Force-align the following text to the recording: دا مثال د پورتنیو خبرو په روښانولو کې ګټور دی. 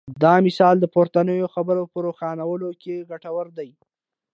دا 0.23 0.33
مثال 0.47 0.75
د 0.79 0.85
پورتنیو 0.95 1.51
خبرو 1.55 1.83
په 1.91 1.97
روښانولو 2.05 2.69
کې 2.81 2.95
ګټور 3.11 3.47
دی. 3.57 3.69